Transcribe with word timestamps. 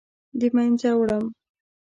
د 0.39 0.41
مینځه 0.55 0.91
وړم 0.99 1.25